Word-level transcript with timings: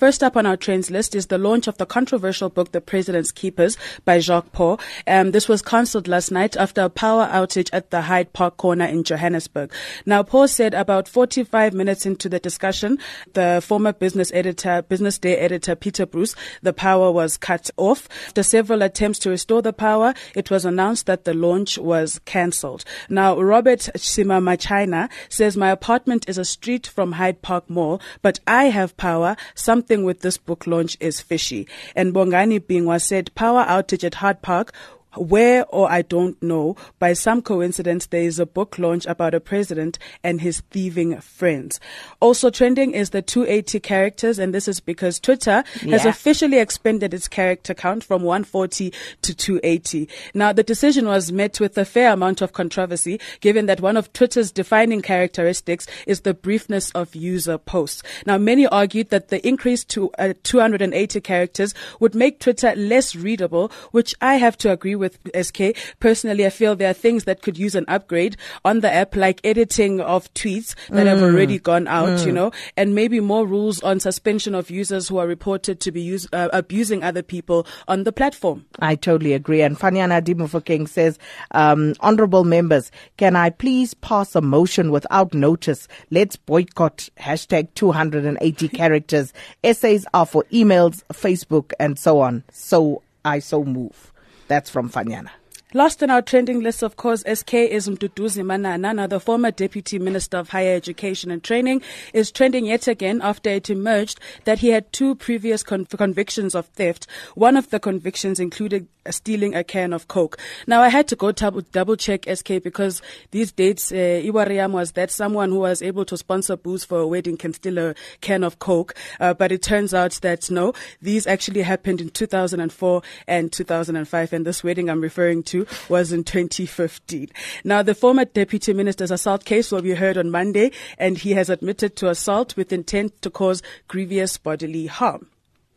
First 0.00 0.22
up 0.22 0.34
on 0.34 0.46
our 0.46 0.56
trends 0.56 0.90
list 0.90 1.14
is 1.14 1.26
the 1.26 1.36
launch 1.36 1.66
of 1.66 1.76
the 1.76 1.84
controversial 1.84 2.48
book, 2.48 2.72
The 2.72 2.80
President's 2.80 3.30
Keepers 3.32 3.76
by 4.06 4.18
Jacques 4.18 4.50
Pauw. 4.50 4.80
Um, 5.06 5.32
this 5.32 5.46
was 5.46 5.60
cancelled 5.60 6.08
last 6.08 6.30
night 6.30 6.56
after 6.56 6.80
a 6.80 6.88
power 6.88 7.28
outage 7.30 7.68
at 7.70 7.90
the 7.90 8.00
Hyde 8.00 8.32
Park 8.32 8.56
corner 8.56 8.86
in 8.86 9.04
Johannesburg. 9.04 9.70
Now, 10.06 10.22
Pauw 10.22 10.48
said 10.48 10.72
about 10.72 11.06
45 11.06 11.74
minutes 11.74 12.06
into 12.06 12.30
the 12.30 12.38
discussion, 12.38 12.98
the 13.34 13.62
former 13.62 13.92
business 13.92 14.32
editor, 14.32 14.80
Business 14.80 15.18
Day 15.18 15.36
editor 15.36 15.74
Peter 15.74 16.06
Bruce, 16.06 16.34
the 16.62 16.72
power 16.72 17.12
was 17.12 17.36
cut 17.36 17.68
off. 17.76 18.08
After 18.28 18.42
several 18.42 18.80
attempts 18.80 19.18
to 19.18 19.28
restore 19.28 19.60
the 19.60 19.74
power, 19.74 20.14
it 20.34 20.50
was 20.50 20.64
announced 20.64 21.04
that 21.04 21.26
the 21.26 21.34
launch 21.34 21.76
was 21.76 22.18
cancelled. 22.24 22.86
Now, 23.10 23.38
Robert 23.38 23.80
Sima 23.98 24.42
Machina 24.42 25.10
says, 25.28 25.58
My 25.58 25.68
apartment 25.68 26.26
is 26.26 26.38
a 26.38 26.44
street 26.46 26.86
from 26.86 27.12
Hyde 27.12 27.42
Park 27.42 27.68
Mall, 27.68 28.00
but 28.22 28.40
I 28.46 28.70
have 28.70 28.96
power. 28.96 29.36
Something 29.54 29.89
something 29.90 30.04
with 30.04 30.20
this 30.20 30.38
book 30.38 30.68
launch 30.68 30.96
is 31.00 31.20
fishy. 31.20 31.66
And 31.96 32.14
Bongani 32.14 32.60
Bingwa 32.60 33.02
said 33.02 33.34
power 33.34 33.64
outage 33.64 34.04
at 34.04 34.14
Hyde 34.14 34.40
Park 34.40 34.72
where 35.16 35.64
or 35.66 35.90
I 35.90 36.02
don't 36.02 36.40
know, 36.42 36.76
by 36.98 37.12
some 37.12 37.42
coincidence, 37.42 38.06
there 38.06 38.22
is 38.22 38.38
a 38.38 38.46
book 38.46 38.78
launch 38.78 39.06
about 39.06 39.34
a 39.34 39.40
president 39.40 39.98
and 40.22 40.40
his 40.40 40.60
thieving 40.70 41.20
friends. 41.20 41.80
Also 42.20 42.50
trending 42.50 42.92
is 42.92 43.10
the 43.10 43.22
280 43.22 43.80
characters, 43.80 44.38
and 44.38 44.54
this 44.54 44.68
is 44.68 44.80
because 44.80 45.18
Twitter 45.18 45.64
yeah. 45.82 45.92
has 45.92 46.04
officially 46.04 46.58
expanded 46.58 47.12
its 47.12 47.28
character 47.28 47.74
count 47.74 48.04
from 48.04 48.22
140 48.22 48.92
to 49.22 49.34
280. 49.34 50.08
Now, 50.34 50.52
the 50.52 50.62
decision 50.62 51.06
was 51.06 51.32
met 51.32 51.60
with 51.60 51.76
a 51.76 51.84
fair 51.84 52.12
amount 52.12 52.40
of 52.40 52.52
controversy, 52.52 53.20
given 53.40 53.66
that 53.66 53.80
one 53.80 53.96
of 53.96 54.12
Twitter's 54.12 54.52
defining 54.52 55.02
characteristics 55.02 55.86
is 56.06 56.20
the 56.20 56.34
briefness 56.34 56.92
of 56.92 57.14
user 57.14 57.58
posts. 57.58 58.02
Now, 58.26 58.38
many 58.38 58.66
argued 58.66 59.10
that 59.10 59.28
the 59.28 59.46
increase 59.46 59.84
to 59.84 60.10
uh, 60.18 60.34
280 60.42 61.20
characters 61.20 61.74
would 61.98 62.14
make 62.14 62.40
Twitter 62.40 62.74
less 62.76 63.16
readable, 63.16 63.72
which 63.90 64.14
I 64.20 64.36
have 64.36 64.56
to 64.58 64.70
agree 64.70 64.94
with 65.00 65.18
SK. 65.34 65.76
Personally, 65.98 66.46
I 66.46 66.50
feel 66.50 66.76
there 66.76 66.90
are 66.90 66.94
things 66.94 67.24
that 67.24 67.42
could 67.42 67.58
use 67.58 67.74
an 67.74 67.84
upgrade 67.88 68.36
on 68.64 68.80
the 68.80 68.92
app, 68.92 69.16
like 69.16 69.40
editing 69.42 70.00
of 70.00 70.32
tweets 70.34 70.76
that 70.90 71.06
mm. 71.06 71.06
have 71.06 71.22
already 71.22 71.58
gone 71.58 71.88
out, 71.88 72.20
mm. 72.20 72.26
you 72.26 72.32
know, 72.32 72.52
and 72.76 72.94
maybe 72.94 73.18
more 73.18 73.44
rules 73.44 73.82
on 73.82 73.98
suspension 73.98 74.54
of 74.54 74.70
users 74.70 75.08
who 75.08 75.18
are 75.18 75.26
reported 75.26 75.80
to 75.80 75.90
be 75.90 76.00
use, 76.00 76.28
uh, 76.32 76.48
abusing 76.52 77.02
other 77.02 77.22
people 77.22 77.66
on 77.88 78.04
the 78.04 78.12
platform. 78.12 78.64
I 78.78 78.94
totally 78.94 79.32
agree. 79.32 79.62
And 79.62 79.76
Fanyana 79.76 80.22
Dimufokeng 80.22 80.88
says, 80.88 81.18
um, 81.52 81.94
honorable 82.00 82.44
members, 82.44 82.92
can 83.16 83.34
I 83.34 83.50
please 83.50 83.94
pass 83.94 84.36
a 84.36 84.40
motion 84.40 84.92
without 84.92 85.34
notice? 85.34 85.88
Let's 86.10 86.36
boycott 86.36 87.08
hashtag 87.18 87.68
280 87.74 88.68
characters. 88.80 89.32
Essays 89.64 90.06
are 90.14 90.26
for 90.26 90.44
emails, 90.52 91.02
Facebook, 91.12 91.72
and 91.80 91.98
so 91.98 92.20
on. 92.20 92.44
So 92.52 93.02
I 93.24 93.38
so 93.38 93.64
move. 93.64 94.09
That's 94.50 94.68
from 94.68 94.90
Fanyana. 94.90 95.30
Last 95.72 96.02
on 96.02 96.10
our 96.10 96.20
trending 96.20 96.62
list, 96.62 96.82
of 96.82 96.96
course, 96.96 97.22
SK 97.32 97.54
is 97.54 97.88
Mduduzi 97.88 98.44
Manana. 98.44 98.92
Now, 98.92 99.06
the 99.06 99.20
former 99.20 99.52
Deputy 99.52 100.00
Minister 100.00 100.38
of 100.38 100.48
Higher 100.48 100.74
Education 100.74 101.30
and 101.30 101.44
Training 101.44 101.80
is 102.12 102.32
trending 102.32 102.66
yet 102.66 102.88
again 102.88 103.20
after 103.22 103.50
it 103.50 103.70
emerged 103.70 104.18
that 104.46 104.58
he 104.58 104.70
had 104.70 104.92
two 104.92 105.14
previous 105.14 105.62
con- 105.62 105.86
convictions 105.86 106.56
of 106.56 106.66
theft. 106.66 107.06
One 107.36 107.56
of 107.56 107.70
the 107.70 107.78
convictions 107.78 108.40
included 108.40 108.88
stealing 109.08 109.54
a 109.54 109.64
can 109.64 109.92
of 109.92 110.08
Coke. 110.08 110.38
Now, 110.66 110.82
I 110.82 110.88
had 110.88 111.06
to 111.08 111.16
go 111.16 111.32
double, 111.32 111.62
double 111.62 111.96
check 111.96 112.26
SK 112.28 112.62
because 112.62 113.00
these 113.30 113.52
dates, 113.52 113.92
uh, 113.92 113.94
Iwariam 113.94 114.72
was 114.72 114.92
that 114.92 115.10
someone 115.10 115.50
who 115.50 115.60
was 115.60 115.82
able 115.82 116.04
to 116.06 116.16
sponsor 116.16 116.56
booze 116.56 116.84
for 116.84 116.98
a 116.98 117.06
wedding 117.06 117.36
can 117.36 117.52
steal 117.52 117.78
a 117.78 117.94
can 118.20 118.44
of 118.44 118.58
Coke. 118.58 118.94
Uh, 119.20 119.34
but 119.34 119.52
it 119.52 119.62
turns 119.62 119.94
out 119.94 120.18
that 120.22 120.50
no, 120.50 120.72
these 121.00 121.26
actually 121.26 121.62
happened 121.62 122.00
in 122.00 122.10
2004 122.10 123.02
and 123.26 123.52
2005. 123.52 124.32
And 124.32 124.46
this 124.46 124.64
wedding 124.64 124.90
I'm 124.90 125.00
referring 125.00 125.44
was 125.88 126.12
in 126.12 126.24
2015. 126.24 127.28
Now, 127.64 127.82
the 127.82 127.94
former 127.94 128.24
deputy 128.24 128.72
minister's 128.72 129.10
assault 129.10 129.44
case 129.44 129.70
will 129.70 129.82
be 129.82 129.94
heard 129.94 130.18
on 130.18 130.30
Monday, 130.30 130.72
and 130.98 131.18
he 131.18 131.32
has 131.32 131.50
admitted 131.50 131.96
to 131.96 132.08
assault 132.08 132.56
with 132.56 132.72
intent 132.72 133.20
to 133.22 133.30
cause 133.30 133.62
grievous 133.88 134.38
bodily 134.38 134.86
harm. 134.86 135.28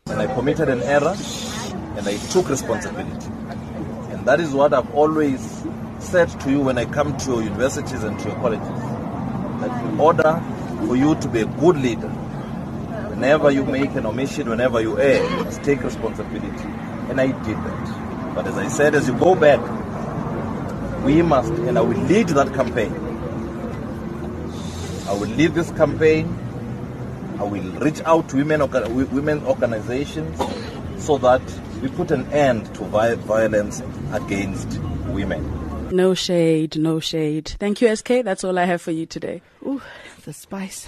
And 0.08 0.22
I 0.22 0.34
committed 0.34 0.70
an 0.70 0.82
error, 0.84 1.16
and 1.98 2.08
I 2.08 2.18
took 2.32 2.50
responsibility. 2.50 3.28
And 4.12 4.26
that 4.26 4.40
is 4.40 4.52
what 4.54 4.74
I've 4.74 4.94
always 4.94 5.64
said 6.00 6.28
to 6.42 6.50
you 6.50 6.60
when 6.62 6.78
I 6.78 6.86
come 6.86 7.16
to 7.18 7.32
your 7.32 7.44
universities 7.44 8.04
and 8.04 8.20
to 8.20 8.30
your 8.30 8.36
colleges. 8.38 8.68
That 9.62 9.86
in 9.86 10.00
order 10.00 10.44
for 10.88 10.96
you 10.96 11.16
to 11.16 11.28
be 11.30 11.42
a 11.42 11.46
good 11.46 11.78
leader, 11.78 12.10
whenever 12.10 13.52
you 13.52 13.64
make 13.64 13.96
an 13.96 14.06
omission, 14.06 14.50
whenever 14.50 14.82
you 14.82 15.00
err, 15.00 15.24
you 15.24 15.44
must 15.46 15.64
take 15.64 15.82
responsibility. 15.84 16.68
And 17.10 17.22
I 17.22 17.28
did 17.28 17.58
that. 17.58 18.36
But 18.36 18.48
as 18.48 18.58
I 18.58 18.68
said, 18.68 18.96
as 18.96 19.08
you 19.08 19.18
go 19.18 19.36
back, 19.36 19.62
we 21.04 21.22
must, 21.22 21.52
and 21.54 21.78
I 21.78 21.82
will 21.82 22.00
lead 22.04 22.30
that 22.30 22.54
campaign. 22.54 22.94
I 25.08 25.14
will 25.14 25.30
lead 25.30 25.54
this 25.54 25.70
campaign. 25.72 26.28
I 27.40 27.44
will 27.44 27.72
reach 27.80 28.02
out 28.06 28.30
to 28.30 28.38
women, 28.38 28.62
women 29.14 29.46
organizations 29.46 30.40
so 30.98 31.18
that 31.18 31.42
we 31.82 31.90
put 31.90 32.12
an 32.12 32.26
end 32.32 32.74
to 32.76 32.84
violence 32.86 33.82
against 34.14 34.80
women. 35.08 35.90
No 35.92 36.14
shade, 36.14 36.78
no 36.78 37.00
shade. 37.00 37.50
Thank 37.60 37.82
you, 37.82 37.94
SK. 37.96 38.24
That's 38.24 38.44
all 38.44 38.58
I 38.58 38.66
have 38.66 38.82
for 38.82 38.92
you 38.92 39.06
today. 39.06 39.42
Ooh, 39.66 39.82
the 40.26 40.34
spice. 40.34 40.88